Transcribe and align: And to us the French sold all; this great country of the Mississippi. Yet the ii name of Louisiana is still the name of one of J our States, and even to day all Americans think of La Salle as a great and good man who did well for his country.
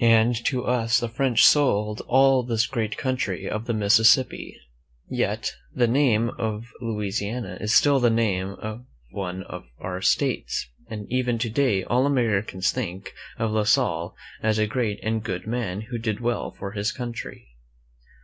And 0.00 0.34
to 0.46 0.64
us 0.64 0.98
the 0.98 1.08
French 1.08 1.44
sold 1.44 2.02
all; 2.08 2.42
this 2.42 2.66
great 2.66 2.96
country 2.96 3.48
of 3.48 3.66
the 3.66 3.72
Mississippi. 3.72 4.56
Yet 5.08 5.52
the 5.72 5.84
ii 5.84 5.92
name 5.92 6.30
of 6.38 6.72
Louisiana 6.80 7.56
is 7.60 7.72
still 7.72 8.00
the 8.00 8.10
name 8.10 8.54
of 8.60 8.84
one 9.10 9.44
of 9.44 9.62
J 9.62 9.68
our 9.78 10.02
States, 10.02 10.68
and 10.88 11.06
even 11.08 11.38
to 11.38 11.48
day 11.50 11.84
all 11.84 12.04
Americans 12.04 12.72
think 12.72 13.14
of 13.38 13.52
La 13.52 13.62
Salle 13.62 14.16
as 14.42 14.58
a 14.58 14.66
great 14.66 14.98
and 15.04 15.22
good 15.22 15.46
man 15.46 15.82
who 15.82 15.98
did 15.98 16.18
well 16.18 16.50
for 16.50 16.72
his 16.72 16.90
country. 16.90 17.46